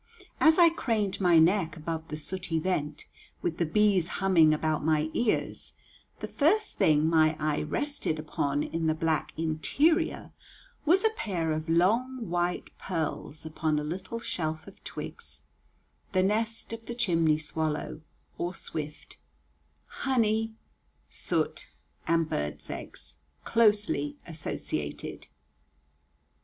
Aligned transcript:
As 0.39 0.57
I 0.57 0.69
craned 0.71 1.21
my 1.21 1.37
neck 1.37 1.77
above 1.77 2.07
the 2.07 2.17
sooty 2.17 2.57
vent, 2.57 3.05
with 3.43 3.59
the 3.59 3.67
bees 3.67 4.07
humming 4.17 4.51
about 4.51 4.83
my 4.83 5.11
ears, 5.13 5.73
the 6.21 6.27
first 6.27 6.77
thing 6.79 7.05
my 7.07 7.37
eye 7.39 7.61
rested 7.61 8.17
upon 8.17 8.63
in 8.63 8.87
the 8.87 8.95
black 8.95 9.29
interior 9.37 10.31
was 10.87 11.05
a 11.05 11.11
pair 11.15 11.51
of 11.51 11.69
long 11.69 12.31
white 12.31 12.75
pearls 12.79 13.45
upon 13.45 13.77
a 13.77 13.83
little 13.83 14.19
shelf 14.19 14.65
of 14.65 14.83
twigs, 14.83 15.43
the 16.13 16.23
nest 16.23 16.73
of 16.73 16.87
the 16.87 16.95
chimney 16.95 17.37
swallow, 17.37 18.01
or 18.39 18.55
swift, 18.55 19.19
honey, 19.85 20.55
soot, 21.09 21.69
and 22.07 22.27
birds' 22.27 22.71
eggs 22.71 23.19
closely 23.45 24.17
associated. 24.25 25.27